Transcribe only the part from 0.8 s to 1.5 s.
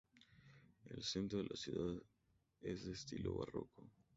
El centro de